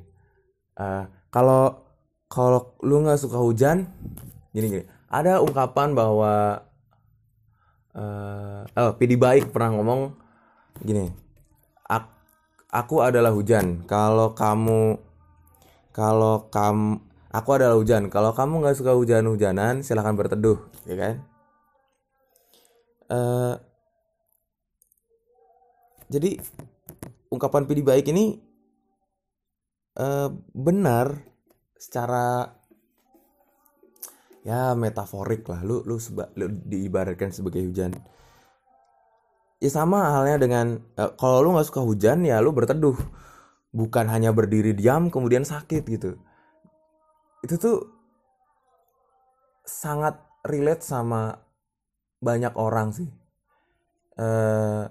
Uh, 0.79 1.18
kalau 1.29 1.85
kalau 2.29 2.77
lu 2.85 3.01
nggak 3.01 3.21
suka 3.21 3.41
hujan 3.41 3.89
gini 4.53 4.67
gini. 4.69 4.85
Ada 5.09 5.41
ungkapan 5.41 5.97
bahwa 5.97 6.61
uh, 7.97 8.61
oh 8.65 8.91
Pidi 8.97 9.17
baik 9.17 9.49
pernah 9.49 9.73
ngomong 9.73 10.13
gini 10.85 11.29
aku 12.69 13.01
adalah 13.01 13.33
hujan. 13.33 13.83
Kalau 13.89 14.37
kamu 14.37 15.01
kalau 15.89 16.47
kamu 16.53 17.01
aku 17.33 17.49
adalah 17.57 17.75
hujan. 17.75 18.07
Kalau 18.13 18.31
kamu 18.33 18.61
nggak 18.63 18.77
suka 18.77 18.93
hujan-hujanan 18.93 19.81
silahkan 19.81 20.15
berteduh 20.15 20.57
ya 20.85 20.95
kan? 20.95 21.15
Uh, 23.09 23.53
jadi 26.13 26.37
ungkapan 27.33 27.65
Pidi 27.65 27.81
baik 27.81 28.05
ini 28.13 28.37
uh, 29.99 30.31
benar 30.55 31.27
secara 31.75 32.55
ya 34.47 34.73
metaforik 34.73 35.43
lah. 35.45 35.61
Lu 35.61 35.83
lu, 35.83 35.99
seba, 35.99 36.31
lu 36.39 36.47
diibaratkan 36.47 37.35
sebagai 37.35 37.61
hujan. 37.67 37.93
Ya 39.59 39.67
sama 39.67 40.15
halnya 40.15 40.39
dengan 40.39 40.79
uh, 40.95 41.11
kalau 41.19 41.43
lu 41.43 41.49
nggak 41.51 41.67
suka 41.67 41.83
hujan 41.83 42.23
ya 42.23 42.39
lu 42.39 42.55
berteduh. 42.55 42.95
Bukan 43.69 44.09
hanya 44.09 44.33
berdiri 44.33 44.73
diam 44.73 45.13
kemudian 45.13 45.45
sakit 45.45 45.83
gitu. 45.85 46.17
Itu 47.45 47.55
tuh 47.61 47.77
sangat 49.61 50.17
relate 50.41 50.81
sama 50.81 51.37
banyak 52.17 52.55
orang 52.57 52.89
sih. 52.95 53.05
Uh, 54.19 54.89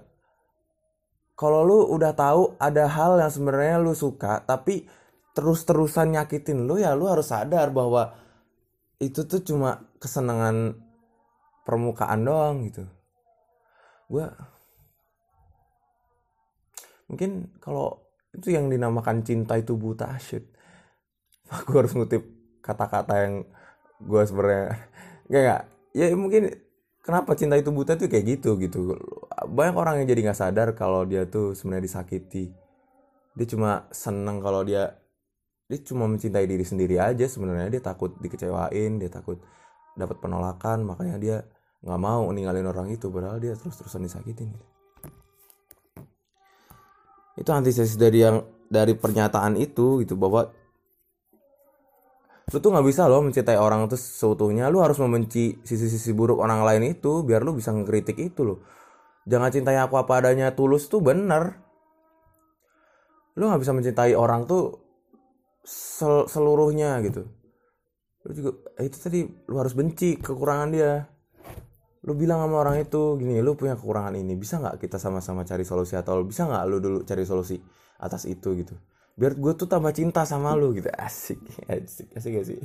kalau 1.39 1.63
lu 1.63 1.79
udah 1.91 2.11
tahu 2.15 2.55
ada 2.59 2.83
hal 2.87 3.15
yang 3.15 3.31
sebenarnya 3.31 3.79
lu 3.79 3.95
suka 3.95 4.43
tapi 4.43 4.89
terus-terusan 5.37 6.17
nyakitin 6.17 6.65
lu 6.65 6.81
ya 6.81 6.97
lu 6.97 7.07
harus 7.07 7.29
sadar 7.29 7.69
bahwa 7.69 8.15
itu 8.99 9.23
tuh 9.23 9.39
cuma 9.45 9.87
kesenangan 10.01 10.75
permukaan 11.63 12.25
doang 12.25 12.67
gitu. 12.67 12.83
Gue 14.09 14.25
mungkin 17.07 17.49
kalau 17.63 18.01
itu 18.35 18.53
yang 18.53 18.67
dinamakan 18.69 19.23
cinta 19.23 19.55
itu 19.55 19.77
buta 19.77 20.17
shit. 20.21 20.45
Gue 21.65 21.81
harus 21.81 21.93
ngutip 21.97 22.21
kata-kata 22.61 23.13
yang 23.25 23.33
gue 24.01 24.21
sebenarnya. 24.25 24.77
Gak 25.29 25.41
gak 25.45 25.63
ya 25.93 26.05
mungkin 26.13 26.53
kenapa 27.01 27.33
cinta 27.33 27.57
itu 27.57 27.73
buta 27.73 27.97
tuh 27.97 28.09
kayak 28.09 28.25
gitu 28.37 28.57
gitu. 28.61 28.93
Banyak 29.49 29.75
orang 29.77 29.95
yang 30.01 30.07
jadi 30.09 30.29
nggak 30.29 30.39
sadar 30.39 30.67
kalau 30.77 31.05
dia 31.05 31.25
tuh 31.25 31.57
sebenarnya 31.57 31.85
disakiti. 31.85 32.53
Dia 33.33 33.47
cuma 33.49 33.89
seneng 33.89 34.41
kalau 34.41 34.61
dia 34.61 34.99
dia 35.69 35.79
cuma 35.85 36.09
mencintai 36.09 36.49
diri 36.49 36.65
sendiri 36.65 36.97
aja 36.97 37.29
sebenarnya. 37.29 37.69
Dia 37.77 37.81
takut 37.85 38.17
dikecewain 38.17 38.97
dia 38.97 39.09
takut 39.13 39.37
dapat 39.93 40.17
penolakan. 40.17 40.81
Makanya 40.89 41.15
dia 41.21 41.37
nggak 41.85 42.01
mau 42.01 42.25
ninggalin 42.33 42.65
orang 42.65 42.89
itu. 42.89 43.13
Padahal 43.13 43.37
dia 43.37 43.53
terus 43.53 43.77
terusan 43.77 44.01
disakitin 44.01 44.49
itu 47.39 47.49
antithesis 47.55 47.95
dari 47.95 48.19
yang 48.19 48.43
dari 48.67 48.93
pernyataan 48.93 49.55
itu 49.55 50.03
gitu 50.03 50.19
bahwa 50.19 50.51
lu 52.49 52.57
tuh 52.59 52.69
nggak 52.75 52.85
bisa 52.85 53.07
loh 53.07 53.23
mencintai 53.23 53.55
orang 53.55 53.87
itu 53.87 53.95
seutuhnya. 53.95 54.67
Lu 54.67 54.83
harus 54.83 54.99
membenci 54.99 55.61
sisi-sisi 55.63 56.11
buruk 56.11 56.43
orang 56.43 56.67
lain 56.67 56.91
itu 56.91 57.23
biar 57.23 57.45
lu 57.45 57.55
bisa 57.55 57.71
ngekritik 57.71 58.19
itu 58.19 58.43
loh. 58.43 58.59
Jangan 59.29 59.53
cintai 59.53 59.77
aku 59.79 59.95
apa 59.95 60.19
adanya 60.19 60.51
tulus 60.51 60.89
tuh 60.91 60.99
bener. 60.99 61.55
Lu 63.39 63.47
nggak 63.47 63.61
bisa 63.61 63.71
mencintai 63.71 64.17
orang 64.17 64.49
tuh 64.49 64.88
sel 65.69 66.25
seluruhnya 66.25 66.97
gitu. 67.05 67.29
Lu 68.25 68.31
juga 68.33 68.51
eh, 68.81 68.89
itu 68.89 68.97
tadi 68.97 69.21
lu 69.21 69.55
harus 69.61 69.77
benci 69.77 70.17
kekurangan 70.17 70.69
dia. 70.73 71.05
Lu 72.09 72.17
bilang 72.17 72.41
sama 72.41 72.65
orang 72.65 72.81
itu 72.81 73.19
gini 73.21 73.37
lu 73.43 73.53
punya 73.53 73.77
kekurangan 73.77 74.17
ini 74.17 74.33
bisa 74.33 74.57
nggak 74.57 74.81
kita 74.81 74.97
sama-sama 74.97 75.45
cari 75.45 75.61
solusi 75.61 75.93
atau 75.93 76.25
bisa 76.25 76.49
nggak 76.49 76.63
lu 76.65 76.77
dulu 76.81 76.99
cari 77.05 77.21
solusi 77.21 77.61
atas 78.01 78.25
itu 78.25 78.57
gitu. 78.57 78.73
Biar 79.19 79.35
gue 79.35 79.51
tuh 79.53 79.67
tambah 79.69 79.93
cinta 79.93 80.25
sama 80.25 80.57
lu 80.57 80.73
gitu. 80.73 80.89
Asik 80.95 81.37
asik 81.69 82.17
asik 82.17 82.31
gak 82.39 82.47
sih? 82.49 82.59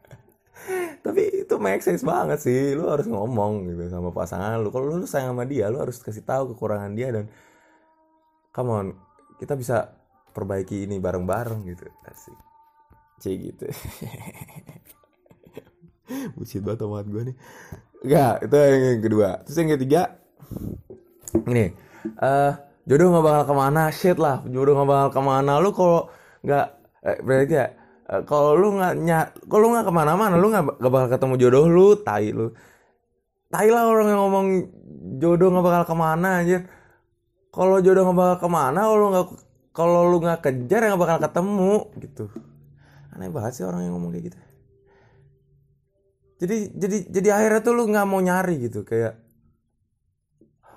Tapi 1.04 1.46
itu 1.46 1.54
make 1.56 1.84
sense 1.84 2.04
banget 2.04 2.42
sih 2.42 2.74
lu 2.74 2.90
harus 2.90 3.06
ngomong 3.06 3.70
gitu 3.70 3.86
sama 3.92 4.10
pasangan 4.10 4.58
lu. 4.58 4.72
Kalau 4.74 4.98
lu 4.98 5.06
sayang 5.06 5.36
sama 5.36 5.44
dia 5.46 5.70
lu 5.70 5.78
harus 5.78 6.00
kasih 6.00 6.24
tahu 6.26 6.56
kekurangan 6.56 6.92
dia 6.96 7.12
dan 7.14 7.30
come 8.50 8.70
on 8.72 8.86
kita 9.38 9.54
bisa 9.54 9.99
perbaiki 10.32 10.86
ini 10.86 11.02
bareng-bareng 11.02 11.66
gitu. 11.68 11.84
Asik. 12.06 12.38
Cie 13.20 13.36
gitu. 13.36 13.68
Bucin 16.34 16.66
banget 16.66 16.82
omongan 16.82 17.06
gue 17.12 17.22
nih. 17.30 17.36
Enggak, 18.00 18.34
itu 18.48 18.56
yang 18.56 19.02
kedua. 19.04 19.28
Terus 19.44 19.56
yang 19.60 19.70
ketiga 19.76 20.02
ini. 21.46 21.66
Uh, 22.16 22.56
jodoh 22.88 23.12
nggak 23.12 23.24
bakal 23.24 23.44
ke 23.44 23.54
mana? 23.54 23.82
Shit 23.92 24.16
lah 24.16 24.40
jodoh 24.48 24.72
nggak 24.74 24.88
bakal 24.88 25.08
ke 25.12 25.20
mana. 25.20 25.60
Lu 25.60 25.70
kalau 25.76 26.08
nggak 26.40 26.66
eh, 27.04 27.18
berarti 27.20 27.54
ya 27.54 27.66
uh, 28.08 28.24
kalau 28.24 28.56
lu 28.56 28.80
nggak 28.80 28.94
nyat 29.04 29.28
kalau 29.46 29.68
lu 29.68 29.70
nggak 29.76 29.86
ke 29.86 29.92
mana-mana 29.92 30.34
lu 30.40 30.48
nggak 30.48 30.80
bakal 30.80 31.08
ketemu 31.12 31.34
jodoh 31.36 31.64
lu 31.68 31.86
tai 32.00 32.32
lu. 32.32 32.48
Tai 33.50 33.66
lah 33.66 33.90
orang 33.90 34.06
yang 34.08 34.20
ngomong 34.24 34.46
jodoh 35.20 35.52
nggak 35.52 35.66
bakal 35.66 35.84
ke 35.92 35.94
mana 35.94 36.40
aja 36.40 36.58
kalau 37.50 37.82
jodoh 37.82 38.06
nggak 38.08 38.18
bakal 38.18 38.36
ke 38.46 38.48
mana 38.48 38.80
kalau 38.86 39.06
nggak 39.12 39.26
kalau 39.80 40.12
lu 40.12 40.20
nggak 40.20 40.44
kejar 40.44 40.84
ya 40.84 40.92
nggak 40.92 41.00
bakal 41.00 41.16
ketemu 41.24 41.88
gitu. 42.04 42.28
Aneh 43.16 43.32
banget 43.32 43.56
sih 43.56 43.64
orang 43.64 43.88
yang 43.88 43.96
ngomong 43.96 44.12
kayak 44.12 44.28
gitu. 44.28 44.36
Jadi 46.44 46.76
jadi 46.76 47.08
jadi 47.08 47.40
akhirnya 47.40 47.64
tuh 47.64 47.72
lu 47.72 47.88
nggak 47.88 48.04
mau 48.04 48.20
nyari 48.20 48.68
gitu 48.68 48.84
kayak 48.84 49.16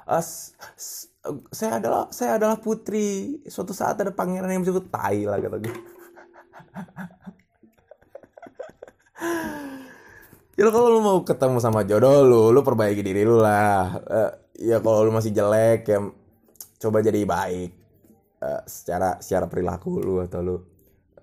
as 0.07 0.55
saya 1.51 1.83
adalah 1.83 2.07
saya 2.15 2.39
adalah 2.39 2.55
putri 2.59 3.39
suatu 3.47 3.71
saat 3.75 3.99
ada 3.99 4.11
pangeran 4.11 4.51
yang 4.51 4.63
disebut 4.67 4.91
tai 4.91 5.23
lah 5.23 5.39
kata 5.39 5.55
gue 5.63 5.71
ya 10.59 10.67
kalau 10.67 10.91
lu 10.91 10.99
mau 10.99 11.23
ketemu 11.23 11.63
sama 11.63 11.87
jodoh 11.87 12.19
lu 12.23 12.51
lu 12.51 12.59
perbaiki 12.63 13.03
diri 13.03 13.23
lu 13.23 13.39
lah. 13.39 13.99
Uh, 14.03 14.31
ya 14.59 14.79
kalau 14.83 15.07
lu 15.07 15.11
masih 15.11 15.31
jelek 15.35 15.87
ya 15.91 15.99
coba 16.83 16.99
jadi 16.99 17.23
baik 17.23 17.82
uh, 18.43 18.61
secara 18.67 19.23
secara 19.23 19.47
perilaku 19.47 20.03
lu 20.03 20.19
atau 20.19 20.43
lu 20.43 20.51
uh, 20.51 20.59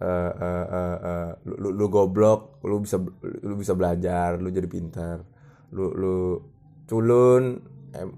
uh, 0.00 0.66
uh, 0.72 0.96
uh, 1.04 1.30
lu, 1.44 1.54
lu, 1.60 1.68
lu 1.76 1.86
goblok 1.92 2.64
lu 2.64 2.80
bisa 2.80 2.96
lu 3.44 3.54
bisa 3.60 3.76
belajar 3.76 4.40
lu 4.40 4.48
jadi 4.48 4.66
pintar 4.66 5.20
lu 5.76 5.92
lu 5.92 6.16
culun 6.88 7.60
em, 7.92 8.10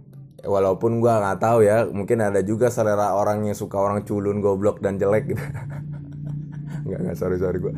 walaupun 0.46 1.02
gua 1.02 1.18
nggak 1.20 1.38
tahu 1.42 1.58
ya 1.66 1.86
mungkin 1.90 2.22
ada 2.22 2.40
juga 2.40 2.70
selera 2.70 3.14
orang 3.18 3.44
yang 3.46 3.58
suka 3.58 3.76
orang 3.78 4.06
culun 4.06 4.38
goblok 4.40 4.78
dan 4.82 4.96
jelek 4.98 5.34
gitu. 5.34 5.42
Nggak 6.82 6.98
nggak 6.98 7.14
sorry 7.14 7.38
sorry 7.38 7.62
gua. 7.62 7.70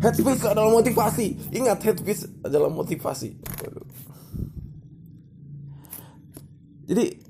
Headspace 0.00 0.40
adalah 0.48 0.72
motivasi. 0.72 1.52
Ingat 1.52 1.84
headspace 1.84 2.24
adalah 2.40 2.72
motivasi. 2.72 3.36
Jadi 6.88 7.21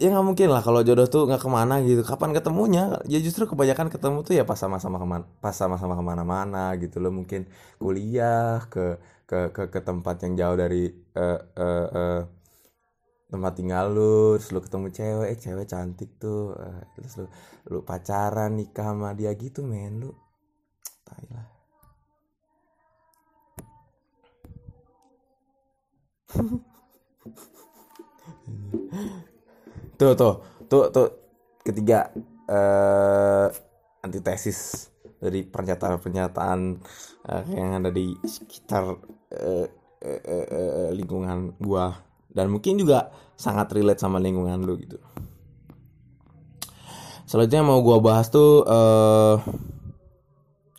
ya 0.00 0.08
nggak 0.12 0.26
mungkin 0.26 0.48
lah 0.48 0.62
kalau 0.64 0.80
jodoh 0.80 1.04
tuh 1.04 1.28
nggak 1.28 1.42
ke 1.44 1.50
mana 1.52 1.74
gitu. 1.84 2.00
Kapan 2.00 2.32
ketemunya? 2.32 2.96
Ya 3.12 3.18
justru 3.20 3.44
kebanyakan 3.44 3.92
ketemu 3.92 4.18
tuh 4.26 4.34
ya 4.38 4.44
pas 4.48 4.56
sama-sama 4.56 4.96
ke 4.96 5.06
mana 5.06 5.24
pas 5.44 5.52
sama-sama 5.52 5.92
ke 5.98 6.04
mana-mana 6.10 6.72
gitu 6.80 6.96
loh. 7.02 7.12
Mungkin 7.12 7.44
kuliah 7.76 8.64
ke 8.72 8.96
ke 9.28 9.52
ke, 9.52 9.62
ke 9.68 9.80
tempat 9.84 10.16
yang 10.24 10.32
jauh 10.40 10.56
dari 10.56 10.88
uh, 11.14 11.38
uh, 11.54 11.88
uh, 12.00 12.20
tempat 13.30 13.52
tinggal 13.54 13.94
lu 13.94 14.40
terus 14.40 14.50
lu 14.50 14.60
ketemu 14.64 14.86
cewek 14.90 15.28
eh 15.30 15.38
cewek 15.38 15.66
cantik 15.70 16.10
tuh 16.18 16.56
uh, 16.56 16.82
terus 16.96 17.12
lu 17.20 17.26
lu 17.70 17.78
pacaran 17.86 18.56
nikah 18.56 18.90
sama 18.90 19.12
dia 19.12 19.30
gitu 19.36 19.62
men 19.68 20.00
lu. 20.00 20.10
Tai 21.04 21.28
tuh 30.00 30.16
tuh 30.16 30.34
tuh 30.64 30.84
tuh 30.88 31.08
ketiga 31.60 32.08
uh, 32.48 33.52
antitesis 34.00 34.88
dari 35.20 35.44
pernyataan-pernyataan 35.44 36.60
uh, 37.28 37.44
yang 37.52 37.84
ada 37.84 37.92
di 37.92 38.16
sekitar 38.24 38.96
uh, 38.96 39.66
uh, 40.00 40.20
uh, 40.24 40.46
uh, 40.48 40.90
lingkungan 40.96 41.52
gua 41.60 42.00
dan 42.32 42.48
mungkin 42.48 42.80
juga 42.80 43.12
sangat 43.36 43.76
relate 43.76 44.00
sama 44.00 44.16
lingkungan 44.16 44.64
lu 44.64 44.80
gitu. 44.80 44.96
Selanjutnya 47.28 47.60
mau 47.60 47.84
gua 47.84 48.00
bahas 48.00 48.32
tuh 48.32 48.64
uh, 48.64 49.36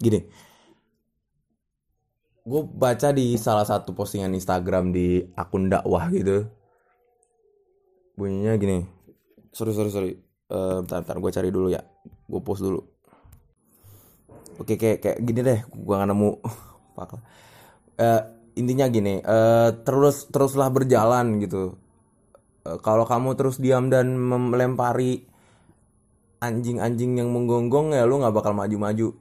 gini. 0.01 0.25
Gue 2.41 2.65
baca 2.65 3.13
di 3.13 3.37
salah 3.37 3.61
satu 3.69 3.93
postingan 3.93 4.33
Instagram 4.33 4.89
di 4.89 5.21
akun 5.37 5.69
dakwah 5.69 6.09
gitu. 6.09 6.49
Bunyinya 8.17 8.57
gini 8.57 9.00
sorry 9.51 9.71
sorry 9.75 9.91
sorry. 9.91 10.11
Uh, 10.51 10.83
bentar 10.83 11.03
bentar. 11.03 11.15
Gue 11.19 11.31
cari 11.31 11.49
dulu 11.51 11.67
ya. 11.71 11.83
Gue 12.27 12.41
post 12.43 12.63
dulu. 12.63 12.79
Oke 14.59 14.75
kayak 14.75 14.99
kayak 14.99 15.17
gini 15.23 15.41
deh. 15.43 15.59
Gue 15.71 15.95
nggak 15.95 16.09
nemu. 16.11 16.31
Uh, 18.01 18.17
intinya 18.57 18.89
gini. 18.89 19.21
Uh, 19.21 19.77
terus 19.85 20.25
teruslah 20.33 20.73
berjalan 20.73 21.37
gitu. 21.37 21.77
Uh, 22.65 22.81
kalau 22.81 23.05
kamu 23.05 23.37
terus 23.37 23.61
diam 23.61 23.93
dan 23.93 24.17
melempari 24.17 25.29
anjing-anjing 26.41 27.21
yang 27.21 27.29
menggonggong 27.29 27.93
ya 27.93 28.09
lu 28.09 28.17
nggak 28.17 28.33
bakal 28.33 28.57
maju-maju. 28.57 29.13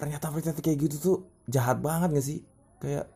Pernyataan-pernyataan 0.00 0.64
kayak 0.64 0.78
gitu 0.80 0.96
tuh 0.96 1.16
jahat 1.44 1.84
banget 1.84 2.16
gak 2.16 2.24
sih? 2.24 2.40
Kayak 2.80 3.12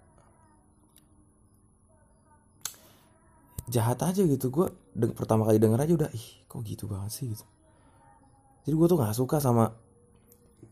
jahat 3.70 3.98
aja 4.02 4.22
gitu. 4.22 4.50
Gue 4.50 4.70
pertama 5.14 5.46
kali 5.46 5.58
denger 5.58 5.80
aja 5.82 5.92
udah 5.94 6.10
ih 6.14 6.26
kok 6.46 6.62
gitu 6.62 6.86
banget 6.86 7.10
sih? 7.12 7.26
Gitu. 7.34 7.44
Jadi 8.66 8.74
gue 8.74 8.86
tuh 8.90 8.98
nggak 8.98 9.14
suka 9.14 9.38
sama 9.38 9.70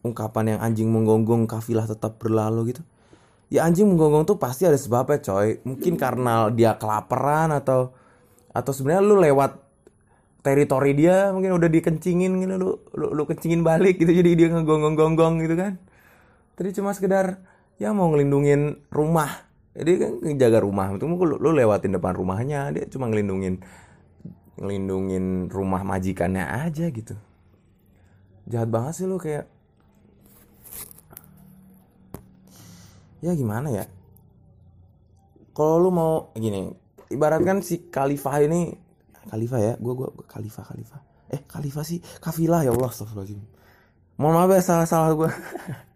ungkapan 0.02 0.56
yang 0.56 0.60
anjing 0.60 0.88
menggonggong 0.90 1.46
kafilah 1.46 1.86
tetap 1.86 2.18
berlalu 2.18 2.74
gitu. 2.74 2.82
Ya 3.52 3.62
anjing 3.66 3.86
menggonggong 3.86 4.26
tuh 4.26 4.38
pasti 4.38 4.66
ada 4.66 4.78
sebabnya 4.78 5.22
coy. 5.22 5.62
Mungkin 5.62 5.94
karena 5.94 6.50
dia 6.50 6.74
kelaparan 6.74 7.54
atau 7.54 7.94
atau 8.54 8.72
sebenarnya 8.74 9.02
lu 9.02 9.18
lewat 9.18 9.62
teritori 10.44 10.92
dia 10.92 11.32
mungkin 11.32 11.56
udah 11.56 11.72
dikencingin 11.72 12.36
gitu 12.36 12.54
lu 12.60 12.70
lu, 12.94 13.06
lu 13.16 13.22
kencingin 13.24 13.64
balik 13.64 13.96
gitu 13.96 14.12
jadi 14.12 14.30
dia 14.36 14.48
ngegonggong-gonggong 14.52 15.42
gitu 15.42 15.54
kan. 15.58 15.78
Tadi 16.54 16.70
cuma 16.74 16.94
sekedar 16.94 17.42
ya 17.78 17.90
mau 17.90 18.10
ngelindungin 18.10 18.78
rumah 18.90 19.43
jadi 19.74 19.90
kan 19.98 20.12
jaga 20.38 20.62
rumah. 20.62 20.94
Itu 20.94 21.10
lu, 21.10 21.36
lu 21.42 21.50
lewatin 21.50 21.98
depan 21.98 22.14
rumahnya. 22.14 22.70
Dia 22.70 22.86
cuma 22.86 23.10
ngelindungin 23.10 23.58
ngelindungin 24.54 25.50
rumah 25.50 25.82
majikannya 25.82 26.46
aja 26.46 26.86
gitu. 26.94 27.18
Jahat 28.46 28.70
banget 28.70 29.02
sih 29.02 29.06
lu 29.10 29.18
kayak 29.18 29.50
ya 33.18 33.34
gimana 33.34 33.74
ya? 33.74 33.84
Kalau 35.50 35.82
lu 35.82 35.90
mau 35.90 36.30
gini 36.38 36.70
ibaratkan 37.10 37.58
si 37.66 37.90
Khalifah 37.90 38.46
ini 38.46 38.70
Khalifah 39.26 39.58
ya? 39.58 39.72
Gue 39.82 39.98
gue 39.98 40.08
Khalifah 40.30 40.64
Khalifah 40.70 41.00
eh 41.34 41.42
Khalifah 41.50 41.82
sih? 41.82 41.98
Kafilah 42.22 42.62
ya 42.62 42.70
Allah 42.70 42.94
astagfirullahaladzim. 42.94 43.42
Mohon 44.22 44.34
maaf 44.38 44.50
ya 44.54 44.62
salah 44.62 44.86
salah 44.86 45.10
gue 45.18 45.30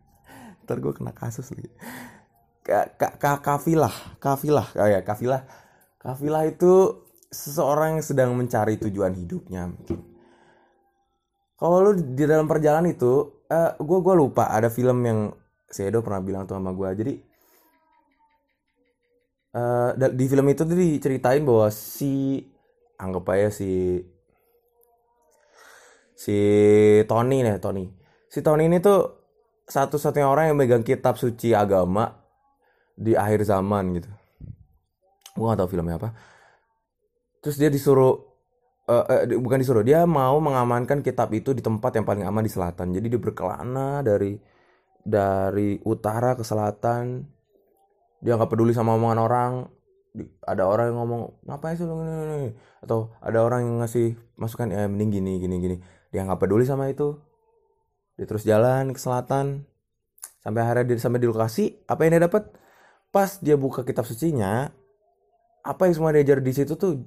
ntar 0.66 0.82
gue 0.82 0.92
kena 0.92 1.14
kasus 1.14 1.54
lagi 1.54 1.70
kafilah 3.40 4.20
kafilah 4.20 4.68
oh 4.76 4.88
ya 4.88 5.00
kafilah. 5.00 5.42
Kafilah 5.98 6.46
itu 6.46 7.04
seseorang 7.28 7.98
yang 7.98 8.04
sedang 8.04 8.30
mencari 8.36 8.78
tujuan 8.78 9.12
hidupnya. 9.16 9.72
Kalau 11.58 11.82
lu 11.82 11.90
di 12.14 12.22
dalam 12.22 12.46
perjalanan 12.46 12.86
itu 12.86 13.42
uh, 13.50 13.74
eh, 13.74 13.82
gue 13.82 13.98
gua 13.98 14.14
lupa 14.14 14.46
ada 14.46 14.70
film 14.70 15.02
yang 15.02 15.34
si 15.66 15.82
Edo 15.82 16.00
pernah 16.06 16.22
bilang 16.22 16.48
tuh 16.48 16.56
sama 16.56 16.72
gue 16.72 16.88
jadi 16.96 17.14
uh, 19.52 19.90
di 19.98 20.24
film 20.30 20.46
itu 20.48 20.64
tuh 20.64 20.78
diceritain 20.78 21.44
bahwa 21.44 21.68
si 21.68 22.40
anggap 22.96 23.26
aja 23.34 23.50
si 23.52 24.00
si 26.18 26.36
Tony 27.06 27.46
nih 27.46 27.58
Tony. 27.62 27.84
Si 28.28 28.38
Tony 28.44 28.66
ini 28.68 28.78
tuh 28.82 29.18
satu-satunya 29.68 30.26
orang 30.28 30.52
yang 30.52 30.58
megang 30.58 30.84
kitab 30.86 31.20
suci 31.20 31.52
agama 31.52 32.27
di 32.98 33.14
akhir 33.14 33.46
zaman 33.46 33.94
gitu. 33.94 34.10
Gue 35.38 35.46
gak 35.46 35.62
tau 35.62 35.70
filmnya 35.70 36.02
apa. 36.02 36.10
Terus 37.38 37.54
dia 37.54 37.70
disuruh 37.70 38.18
uh, 38.90 39.04
uh, 39.06 39.38
bukan 39.38 39.62
disuruh 39.62 39.86
dia 39.86 40.02
mau 40.02 40.42
mengamankan 40.42 41.06
kitab 41.06 41.30
itu 41.30 41.54
di 41.54 41.62
tempat 41.62 41.94
yang 41.94 42.02
paling 42.02 42.26
aman 42.26 42.42
di 42.42 42.50
selatan. 42.50 42.90
Jadi 42.90 43.06
dia 43.06 43.20
berkelana 43.22 44.02
dari 44.02 44.34
dari 45.06 45.78
utara 45.86 46.34
ke 46.34 46.42
selatan. 46.42 47.22
Dia 48.18 48.34
nggak 48.34 48.50
peduli 48.50 48.74
sama 48.74 48.98
omongan 48.98 49.20
orang. 49.22 49.52
Ada 50.42 50.66
orang 50.66 50.90
yang 50.90 50.98
ngomong 50.98 51.22
ngapain 51.46 51.78
sih 51.78 51.86
lu 51.86 52.02
ini 52.02 52.50
atau 52.82 53.14
ada 53.22 53.38
orang 53.38 53.62
yang 53.62 53.78
ngasih 53.78 54.18
masukan 54.34 54.74
ya 54.74 54.90
mending 54.90 55.22
gini 55.22 55.32
gini 55.38 55.56
gini. 55.62 55.76
Dia 56.10 56.26
nggak 56.26 56.42
peduli 56.42 56.66
sama 56.66 56.90
itu. 56.90 57.14
Dia 58.18 58.26
terus 58.26 58.42
jalan 58.42 58.90
ke 58.90 58.98
selatan. 58.98 59.62
Sampai 60.42 60.66
akhirnya 60.66 60.90
dia 60.90 60.98
sampai 60.98 61.22
di 61.22 61.30
lokasi 61.30 61.86
apa 61.86 62.02
yang 62.02 62.18
dia 62.18 62.26
dapat 62.26 62.50
pas 63.08 63.40
dia 63.40 63.56
buka 63.56 63.82
kitab 63.82 64.04
sucinya 64.04 64.68
apa 65.64 65.88
yang 65.88 65.94
semua 65.96 66.12
diajar 66.14 66.40
di 66.40 66.52
situ 66.52 66.76
tuh 66.76 67.04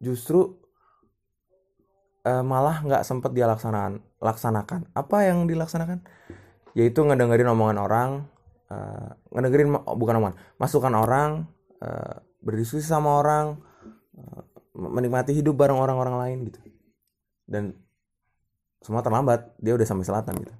justru 0.00 0.56
uh, 2.26 2.44
malah 2.44 2.82
nggak 2.84 3.02
sempet 3.06 3.32
dia 3.32 3.48
laksanakan 3.48 4.02
laksanakan. 4.20 4.90
Apa 4.92 5.30
yang 5.30 5.46
dilaksanakan? 5.46 6.02
Yaitu 6.76 7.00
ngedengerin 7.00 7.48
omongan 7.48 7.78
orang 7.80 8.10
uh, 8.68 9.16
ngedengerin 9.32 9.72
bukan 9.96 10.14
omongan 10.20 10.36
masukan 10.60 10.92
orang 10.92 11.48
uh, 11.80 12.20
berdiskusi 12.44 12.84
sama 12.84 13.22
orang 13.22 13.60
uh, 14.18 14.42
menikmati 14.76 15.32
hidup 15.32 15.56
bareng 15.56 15.78
orang-orang 15.78 16.16
lain 16.20 16.38
gitu. 16.52 16.60
Dan 17.48 17.72
semua 18.84 19.00
terlambat 19.00 19.56
dia 19.56 19.72
udah 19.72 19.86
sampai 19.88 20.04
selatan 20.04 20.34
gitu. 20.44 20.54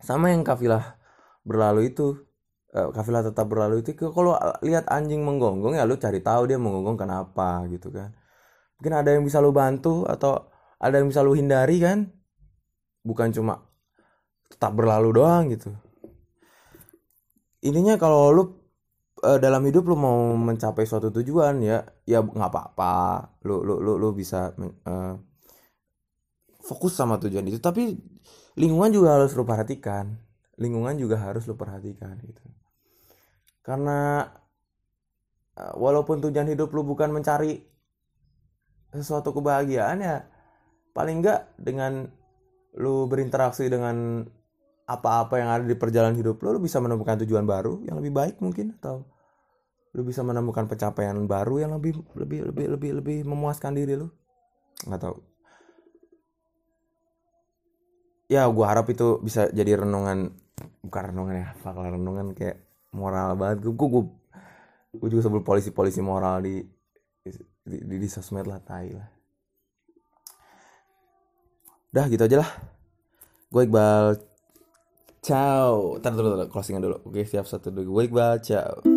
Sama 0.00 0.32
yang 0.32 0.40
kafilah 0.40 0.96
berlalu 1.44 1.92
itu 1.92 2.29
kafilah 2.70 3.26
tetap 3.26 3.50
berlalu. 3.50 3.82
Itu 3.82 3.94
kalau 4.14 4.38
lihat 4.62 4.86
anjing 4.86 5.22
menggonggong 5.26 5.74
ya 5.74 5.82
lu 5.86 5.98
cari 5.98 6.22
tahu 6.22 6.46
dia 6.46 6.58
menggonggong 6.58 6.98
kenapa 6.98 7.66
gitu 7.66 7.90
kan. 7.90 8.14
Mungkin 8.78 8.94
ada 8.96 9.10
yang 9.12 9.26
bisa 9.26 9.42
lu 9.42 9.50
bantu 9.50 10.06
atau 10.06 10.48
ada 10.80 11.02
yang 11.02 11.10
bisa 11.10 11.20
lu 11.20 11.34
hindari 11.34 11.82
kan? 11.82 12.08
Bukan 13.02 13.34
cuma 13.34 13.66
tetap 14.48 14.72
berlalu 14.72 15.20
doang 15.20 15.50
gitu. 15.50 15.74
Intinya 17.60 18.00
kalau 18.00 18.32
lu 18.32 18.42
uh, 19.26 19.36
dalam 19.36 19.60
hidup 19.68 19.84
lu 19.84 19.98
mau 19.98 20.32
mencapai 20.38 20.88
suatu 20.88 21.12
tujuan 21.12 21.60
ya 21.60 21.84
ya 22.06 22.22
nggak 22.22 22.50
apa-apa. 22.50 22.96
Lu 23.44 23.60
lu 23.66 23.82
lu 23.82 23.98
lu 23.98 24.14
bisa 24.14 24.54
uh, 24.56 25.14
fokus 26.62 26.94
sama 26.94 27.18
tujuan 27.18 27.44
itu. 27.50 27.58
Tapi 27.58 27.98
lingkungan 28.56 28.94
juga 28.94 29.18
harus 29.20 29.34
lu 29.34 29.42
perhatikan. 29.42 30.16
Lingkungan 30.60 30.96
juga 30.96 31.18
harus 31.20 31.44
lu 31.48 31.56
perhatikan 31.56 32.14
gitu 32.20 32.59
karena 33.70 34.26
eh, 35.54 35.74
walaupun 35.78 36.18
tujuan 36.26 36.50
hidup 36.50 36.74
lu 36.74 36.82
bukan 36.82 37.14
mencari 37.14 37.62
sesuatu 38.90 39.30
kebahagiaan 39.30 40.02
ya 40.02 40.26
paling 40.90 41.22
enggak 41.22 41.46
dengan 41.54 42.10
lu 42.74 43.06
berinteraksi 43.06 43.70
dengan 43.70 44.26
apa-apa 44.90 45.38
yang 45.38 45.50
ada 45.54 45.62
di 45.62 45.78
perjalanan 45.78 46.18
hidup 46.18 46.42
lu, 46.42 46.58
lu 46.58 46.60
bisa 46.66 46.82
menemukan 46.82 47.22
tujuan 47.22 47.46
baru 47.46 47.78
yang 47.86 48.02
lebih 48.02 48.10
baik 48.10 48.36
mungkin 48.42 48.74
atau 48.82 49.06
lu 49.94 50.06
bisa 50.06 50.22
menemukan 50.22 50.70
pencapaian 50.70 51.14
baru 51.26 51.62
yang 51.62 51.74
lebih 51.74 51.98
lebih 52.14 52.50
lebih 52.50 52.66
lebih 52.74 52.90
lebih 53.02 53.18
memuaskan 53.26 53.74
diri 53.74 53.98
lu. 53.98 54.06
Nggak 54.86 55.02
tahu. 55.02 55.16
Ya 58.30 58.46
gue 58.46 58.66
harap 58.66 58.86
itu 58.86 59.18
bisa 59.18 59.50
jadi 59.50 59.82
renungan 59.82 60.30
bukan 60.86 61.02
renungan 61.10 61.34
ya 61.34 61.48
fakta 61.58 61.90
renungan 61.90 62.30
kayak 62.38 62.69
moral 62.94 63.38
banget. 63.38 63.64
Gue 63.66 63.74
gue 63.74 64.02
gue 64.90 65.08
juga 65.08 65.22
sebelum 65.30 65.44
polisi-polisi 65.46 66.02
moral 66.02 66.42
di 66.42 66.62
di, 67.22 67.76
di, 67.86 67.96
di 67.98 68.08
sosmed 68.10 68.46
lah 68.46 68.58
tai 68.58 68.90
lah. 68.90 69.08
Dah 71.90 72.06
gitu 72.06 72.22
aja 72.26 72.42
lah. 72.42 72.50
Gue 73.50 73.66
Iqbal 73.66 74.18
ciao. 75.22 75.98
Ntar 75.98 76.14
dulu, 76.14 76.28
dulu 76.34 76.46
closingan 76.50 76.82
dulu. 76.82 76.96
Oke 77.06 77.22
siap 77.26 77.46
satu 77.46 77.70
dua 77.70 77.86
gue 77.86 78.02
Iqbal 78.10 78.34
ciao 78.42 78.89